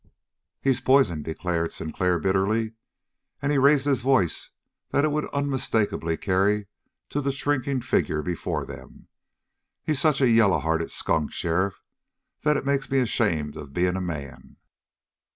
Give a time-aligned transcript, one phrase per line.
[0.59, 2.73] "He's poison," declared Sinclair bitterly,
[3.39, 4.49] and he raised his voice
[4.89, 6.65] that it would unmistakably carry
[7.11, 9.09] to the shrinking figure before them.
[9.83, 11.83] "He's such a yaller hearted skunk, sheriff,
[12.41, 14.55] that it makes me ashamed of bein' a man!"